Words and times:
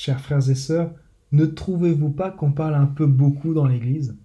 Chers 0.00 0.20
frères 0.20 0.48
et 0.48 0.54
sœurs, 0.54 0.92
ne 1.32 1.44
trouvez-vous 1.44 2.10
pas 2.10 2.30
qu'on 2.30 2.52
parle 2.52 2.76
un 2.76 2.86
peu 2.86 3.04
beaucoup 3.04 3.52
dans 3.52 3.66
l'Église? 3.66 4.16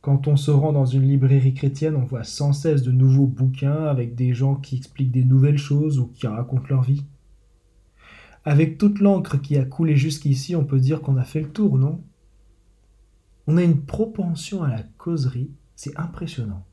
Quand 0.00 0.26
on 0.26 0.38
se 0.38 0.50
rend 0.50 0.72
dans 0.72 0.86
une 0.86 1.06
librairie 1.06 1.52
chrétienne, 1.52 1.96
on 1.96 2.04
voit 2.06 2.24
sans 2.24 2.54
cesse 2.54 2.80
de 2.80 2.92
nouveaux 2.92 3.26
bouquins 3.26 3.84
avec 3.84 4.14
des 4.14 4.32
gens 4.32 4.54
qui 4.54 4.74
expliquent 4.76 5.10
des 5.10 5.26
nouvelles 5.26 5.58
choses 5.58 5.98
ou 5.98 6.06
qui 6.06 6.26
racontent 6.26 6.68
leur 6.70 6.80
vie. 6.80 7.04
Avec 8.46 8.78
toute 8.78 9.00
l'encre 9.00 9.36
qui 9.36 9.58
a 9.58 9.66
coulé 9.66 9.96
jusqu'ici, 9.96 10.56
on 10.56 10.64
peut 10.64 10.80
dire 10.80 11.02
qu'on 11.02 11.18
a 11.18 11.24
fait 11.24 11.42
le 11.42 11.50
tour, 11.50 11.76
non? 11.76 12.02
On 13.46 13.58
a 13.58 13.62
une 13.62 13.82
propension 13.82 14.62
à 14.62 14.70
la 14.70 14.82
causerie, 14.96 15.50
c'est 15.74 15.94
impressionnant. 15.98 16.64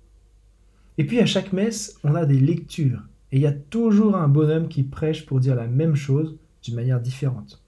Et 0.98 1.06
puis 1.06 1.20
à 1.20 1.26
chaque 1.26 1.52
messe, 1.52 2.00
on 2.06 2.16
a 2.16 2.26
des 2.26 2.40
lectures, 2.40 3.04
et 3.34 3.36
il 3.36 3.42
y 3.42 3.48
a 3.48 3.52
toujours 3.52 4.16
un 4.16 4.30
bonhomme 4.30 4.70
qui 4.70 4.84
prêche 4.84 5.26
pour 5.26 5.42
dire 5.42 5.56
la 5.56 5.68
même 5.68 5.96
chose 5.96 6.38
d'une 6.64 6.76
manière 6.76 7.02
différente. 7.02 7.63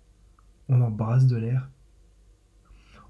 On 0.69 0.81
embrasse 0.81 1.27
de 1.27 1.37
l'air. 1.37 1.69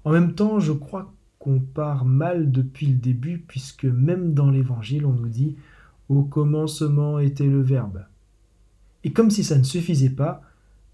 En 0.04 0.12
même 0.12 0.34
temps, 0.34 0.60
je 0.60 0.72
crois 0.72 1.12
qu'on 1.38 1.60
part 1.60 2.04
mal 2.04 2.50
depuis 2.50 2.86
le 2.86 2.96
début, 2.96 3.38
puisque 3.38 3.84
même 3.84 4.34
dans 4.34 4.50
l'Évangile, 4.50 5.06
on 5.06 5.12
nous 5.12 5.28
dit 5.28 5.56
Au 6.08 6.22
commencement 6.22 7.18
était 7.18 7.48
le 7.48 7.62
Verbe. 7.62 8.04
Et 9.04 9.12
comme 9.12 9.30
si 9.30 9.44
ça 9.44 9.58
ne 9.58 9.62
suffisait 9.62 10.10
pas, 10.10 10.42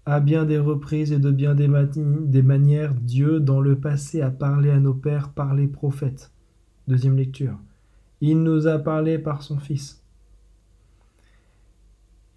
à 0.05 0.19
bien 0.19 0.45
des 0.45 0.59
reprises 0.59 1.11
et 1.11 1.19
de 1.19 1.31
bien 1.31 1.55
des, 1.55 1.67
manières, 2.41 2.93
Dieu, 2.93 3.39
dans 3.39 3.61
le 3.61 3.79
passé, 3.79 4.21
a 4.21 4.31
parlé 4.31 4.69
à 4.69 4.79
nos 4.79 4.93
pères 4.93 5.29
par 5.29 5.53
les 5.53 5.67
prophètes. 5.67 6.31
Deuxième 6.87 7.15
lecture. 7.15 7.57
Il 8.19 8.43
nous 8.43 8.67
a 8.67 8.79
parlé 8.79 9.17
par 9.17 9.41
son 9.41 9.57
Fils. 9.57 10.03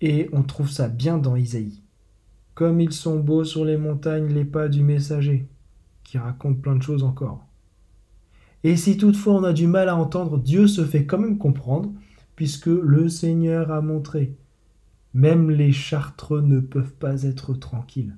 Et 0.01 0.29
on 0.33 0.43
trouve 0.43 0.71
ça 0.71 0.89
bien 0.89 1.19
dans 1.19 1.37
Isaïe. 1.37 1.83
Comme 2.57 2.81
ils 2.81 2.93
sont 2.93 3.21
beaux 3.21 3.45
sur 3.45 3.65
les 3.65 3.77
montagnes 3.77 4.35
les 4.35 4.45
pas 4.45 4.67
du 4.67 4.83
messager, 4.83 5.47
qui 6.03 6.19
raconte 6.19 6.61
plein 6.61 6.75
de 6.75 6.83
choses 6.83 7.05
encore. 7.05 7.47
Et 8.65 8.77
si 8.77 8.97
toutefois 8.97 9.35
on 9.35 9.45
a 9.45 9.53
du 9.53 9.69
mal 9.69 9.89
à 9.89 9.95
entendre, 9.95 10.39
Dieu 10.39 10.67
se 10.67 10.85
fait 10.85 11.07
quand 11.07 11.19
même 11.19 11.39
comprendre, 11.39 11.93
puisque 12.35 12.67
le 12.67 13.09
Seigneur 13.09 13.71
a 13.71 13.81
montré 13.81 14.35
même 15.17 15.51
les 15.51 15.73
chartreux 15.73 16.43
ne 16.43 16.61
peuvent 16.61 16.93
pas 16.93 17.23
être 17.23 17.55
tranquilles. 17.55 18.15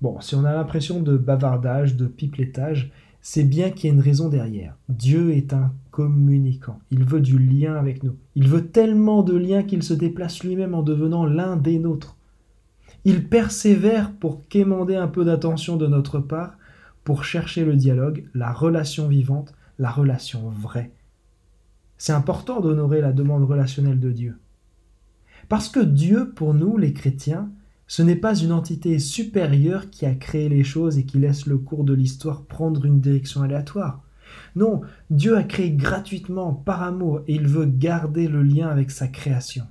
Bon, 0.00 0.20
si 0.20 0.34
on 0.34 0.44
a 0.44 0.52
l'impression 0.52 1.00
de 1.00 1.16
bavardage, 1.16 1.94
de 1.94 2.08
piplettage, 2.08 2.90
c'est 3.20 3.44
bien 3.44 3.70
qu'il 3.70 3.88
y 3.88 3.90
a 3.90 3.94
une 3.94 4.00
raison 4.00 4.28
derrière. 4.28 4.76
Dieu 4.88 5.32
est 5.32 5.52
un 5.52 5.72
communicant. 5.90 6.80
Il 6.90 7.04
veut 7.04 7.20
du 7.20 7.38
lien 7.38 7.74
avec 7.74 8.02
nous. 8.02 8.16
Il 8.34 8.48
veut 8.48 8.68
tellement 8.68 9.22
de 9.22 9.36
liens 9.36 9.62
qu'il 9.62 9.82
se 9.82 9.94
déplace 9.94 10.42
lui-même 10.44 10.74
en 10.74 10.82
devenant 10.82 11.26
l'un 11.26 11.56
des 11.56 11.78
nôtres. 11.78 12.16
Il 13.04 13.28
persévère 13.28 14.12
pour 14.12 14.46
quémander 14.48 14.96
un 14.96 15.08
peu 15.08 15.24
d'attention 15.24 15.76
de 15.76 15.86
notre 15.86 16.20
part, 16.20 16.56
pour 17.04 17.24
chercher 17.24 17.64
le 17.64 17.76
dialogue, 17.76 18.24
la 18.34 18.52
relation 18.52 19.08
vivante, 19.08 19.54
la 19.78 19.90
relation 19.90 20.48
vraie. 20.50 20.92
C'est 21.96 22.12
important 22.12 22.60
d'honorer 22.60 23.00
la 23.00 23.12
demande 23.12 23.44
relationnelle 23.44 24.00
de 24.00 24.12
Dieu. 24.12 24.38
Parce 25.48 25.68
que 25.68 25.80
Dieu, 25.80 26.30
pour 26.30 26.54
nous, 26.54 26.76
les 26.76 26.92
chrétiens, 26.92 27.50
ce 27.88 28.02
n'est 28.02 28.16
pas 28.16 28.36
une 28.36 28.52
entité 28.52 28.98
supérieure 28.98 29.88
qui 29.88 30.04
a 30.04 30.14
créé 30.14 30.48
les 30.50 30.62
choses 30.62 30.98
et 30.98 31.04
qui 31.04 31.18
laisse 31.18 31.46
le 31.46 31.56
cours 31.56 31.84
de 31.84 31.94
l'histoire 31.94 32.42
prendre 32.42 32.84
une 32.84 33.00
direction 33.00 33.42
aléatoire. 33.42 34.04
Non, 34.56 34.82
Dieu 35.08 35.36
a 35.36 35.42
créé 35.42 35.70
gratuitement, 35.70 36.52
par 36.52 36.82
amour, 36.82 37.22
et 37.26 37.34
il 37.34 37.48
veut 37.48 37.64
garder 37.64 38.28
le 38.28 38.42
lien 38.42 38.68
avec 38.68 38.90
sa 38.90 39.08
création. 39.08 39.66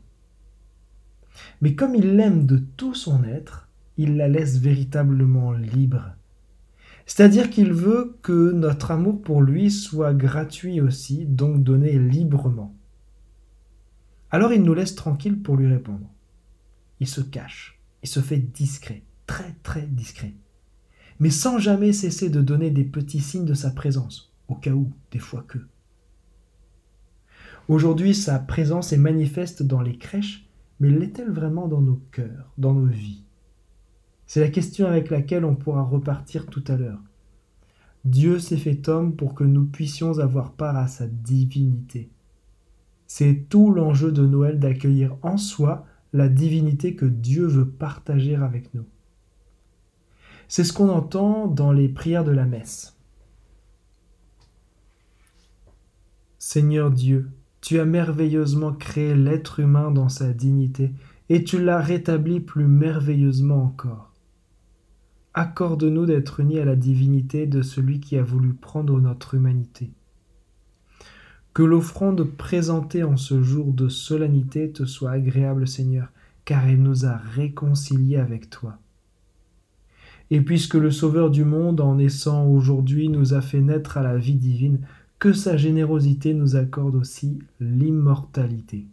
Mais 1.62 1.76
comme 1.76 1.94
il 1.94 2.16
l'aime 2.16 2.48
de 2.48 2.58
tout 2.76 2.96
son 2.96 3.24
être, 3.24 3.70
il 3.98 4.18
la 4.18 4.28
laisse 4.28 4.58
véritablement 4.58 5.54
libre. 5.54 6.16
C'est-à-dire 7.06 7.52
qu'il 7.52 7.72
veut 7.72 8.18
que 8.24 8.52
notre 8.52 8.92
amour 8.92 9.22
pour 9.22 9.42
lui 9.42 9.70
soit 9.70 10.14
gratuit 10.16 10.82
aussi, 10.82 11.26
donc 11.26 11.64
donné 11.64 12.00
librement. 12.00 12.76
Alors 14.32 14.52
il 14.52 14.64
nous 14.64 14.74
laisse 14.74 14.96
tranquilles 14.96 15.42
pour 15.42 15.56
lui 15.56 15.68
répondre. 15.68 16.10
Il 17.00 17.08
se 17.08 17.22
cache, 17.22 17.77
il 18.04 18.10
se 18.10 18.20
fait 18.20 18.38
discret, 18.38 19.04
très 19.26 19.56
très 19.64 19.88
discret, 19.88 20.34
mais 21.20 21.30
sans 21.30 21.60
jamais 21.60 21.94
cesser 21.94 22.30
de 22.30 22.42
donner 22.42 22.72
des 22.72 22.84
petits 22.84 23.22
signes 23.22 23.46
de 23.46 23.54
sa 23.54 23.72
présence, 23.72 24.34
au 24.48 24.56
cas 24.56 24.72
où, 24.72 24.92
des 25.12 25.20
fois 25.20 25.44
que. 25.48 25.60
Aujourd'hui, 27.68 28.16
sa 28.16 28.40
présence 28.40 28.94
est 28.94 28.98
manifeste 28.98 29.64
dans 29.64 29.82
les 29.82 29.98
crèches, 29.98 30.48
mais 30.80 30.90
l'est-elle 30.90 31.32
vraiment 31.32 31.68
dans 31.68 31.82
nos 31.82 32.02
cœurs, 32.12 32.54
dans 32.58 32.74
nos 32.74 32.86
vies? 32.86 33.24
C'est 34.26 34.42
la 34.42 34.50
question 34.50 34.88
avec 34.88 35.10
laquelle 35.10 35.46
on 35.46 35.56
pourra 35.56 35.84
repartir 35.84 36.48
tout 36.48 36.64
à 36.68 36.76
l'heure. 36.76 37.02
Dieu 38.06 38.40
s'est 38.40 38.58
fait 38.58 38.88
homme 38.88 39.16
pour 39.16 39.34
que 39.34 39.44
nous 39.44 39.66
puissions 39.66 40.20
avoir 40.20 40.54
part 40.54 40.78
à 40.78 40.88
sa 40.88 41.08
divinité. 41.08 42.10
C'est 43.06 43.48
tout 43.50 43.72
l'enjeu 43.72 44.12
de 44.12 44.26
Noël 44.26 44.60
d'accueillir 44.60 45.18
en 45.24 45.38
soi 45.38 45.86
la 46.14 46.30
divinité 46.30 46.96
que 46.96 47.06
Dieu 47.06 47.46
veut 47.46 47.68
partager 47.68 48.36
avec 48.36 48.74
nous. 48.74 48.86
C'est 50.48 50.64
ce 50.64 50.74
qu'on 50.74 50.90
entend 50.90 51.48
dans 51.48 51.72
les 51.72 51.90
prières 51.90 52.24
de 52.24 52.32
la 52.32 52.46
messe. 52.46 52.98
Seigneur 56.40 56.92
Dieu, 56.92 57.30
tu 57.62 57.80
as 57.80 57.86
merveilleusement 57.86 58.72
créé 58.72 59.16
l'être 59.16 59.60
humain 59.60 59.92
dans 59.92 60.08
sa 60.08 60.32
dignité, 60.32 60.94
et 61.30 61.44
tu 61.44 61.62
l'as 61.62 61.82
rétabli 61.82 62.40
plus 62.40 62.68
merveilleusement 62.68 63.62
encore. 63.62 64.14
Accorde-nous 65.34 66.06
d'être 66.06 66.40
unis 66.40 66.60
à 66.60 66.66
la 66.66 66.78
divinité 66.78 67.46
de 67.46 67.62
celui 67.62 68.00
qui 68.00 68.18
a 68.18 68.24
voulu 68.24 68.54
prendre 68.54 69.00
notre 69.02 69.36
humanité. 69.36 69.92
Que 71.58 71.64
l'offrande 71.64 72.24
présentée 72.24 73.02
en 73.02 73.18
ce 73.18 73.42
jour 73.42 73.74
de 73.74 73.90
solennité 73.90 74.70
te 74.70 74.86
soit 74.86 75.10
agréable, 75.10 75.68
Seigneur, 75.68 76.10
car 76.46 76.68
elle 76.68 76.84
nous 76.84 77.08
a 77.08 77.18
réconciliés 77.18 78.18
avec 78.18 78.52
toi. 78.52 78.78
Et 80.30 80.42
puisque 80.42 80.76
le 80.76 80.92
Sauveur 80.92 81.32
du 81.32 81.46
monde, 81.46 81.82
en 81.82 81.96
naissant 81.96 82.46
aujourd'hui, 82.46 83.10
nous 83.10 83.34
a 83.34 83.42
fait 83.42 83.60
naître 83.60 83.98
à 83.98 84.04
la 84.04 84.18
vie 84.18 84.36
divine, 84.36 84.82
que 85.18 85.34
sa 85.34 85.58
générosité 85.58 86.36
nous 86.36 86.56
accorde 86.56 86.94
aussi 86.94 87.40
l'immortalité. 87.60 88.86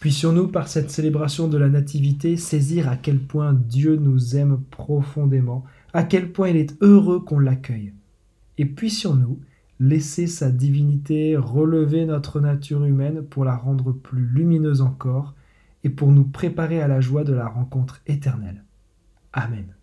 Puissions-nous, 0.00 0.48
par 0.48 0.66
cette 0.66 0.90
célébration 0.90 1.46
de 1.46 1.58
la 1.58 1.68
Nativité, 1.68 2.36
saisir 2.36 2.88
à 2.88 2.96
quel 2.96 3.20
point 3.20 3.52
Dieu 3.52 3.94
nous 3.94 4.34
aime 4.34 4.64
profondément, 4.72 5.62
à 5.92 6.02
quel 6.02 6.32
point 6.32 6.48
il 6.48 6.56
est 6.56 6.74
heureux 6.80 7.20
qu'on 7.20 7.38
l'accueille. 7.38 7.92
Et 8.58 8.64
puissions-nous, 8.64 9.38
laisser 9.82 10.28
sa 10.28 10.52
divinité 10.52 11.36
relever 11.36 12.06
notre 12.06 12.38
nature 12.38 12.84
humaine 12.84 13.24
pour 13.24 13.44
la 13.44 13.56
rendre 13.56 13.90
plus 13.90 14.24
lumineuse 14.24 14.80
encore 14.80 15.34
et 15.82 15.90
pour 15.90 16.12
nous 16.12 16.22
préparer 16.22 16.80
à 16.80 16.86
la 16.86 17.00
joie 17.00 17.24
de 17.24 17.32
la 17.32 17.48
rencontre 17.48 18.00
éternelle. 18.06 18.62
Amen. 19.32 19.74